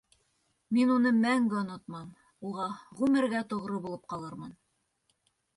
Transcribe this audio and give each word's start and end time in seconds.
Мин 0.77 0.93
уны 0.93 1.11
мәңге 1.17 1.59
онотмам, 1.59 2.09
уға 2.53 2.67
ғүмергә 3.03 3.45
тоғро 3.55 3.81
булып 3.87 4.13
ҡалырмын... 4.15 4.61